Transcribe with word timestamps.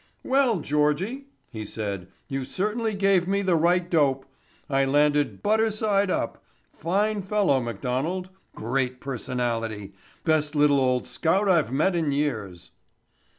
"Well, 0.23 0.61
Georgie," 0.61 1.25
he 1.51 1.63
said, 1.63 2.07
"you 2.27 2.43
certainly 2.43 2.95
gave 2.95 3.27
me 3.27 3.43
the 3.43 3.55
right 3.55 3.87
dope. 3.87 4.25
I 4.67 4.83
landed 4.83 5.43
buttered 5.43 5.75
side 5.75 6.09
up. 6.09 6.43
Fine 6.73 7.21
fellow, 7.21 7.61
McDonald. 7.61 8.29
Great 8.55 8.99
personality. 8.99 9.93
Best 10.23 10.55
little 10.55 10.79
old 10.79 11.05
scout 11.05 11.47
I've 11.47 11.71
met 11.71 11.95
in 11.95 12.11
years." 12.11 12.71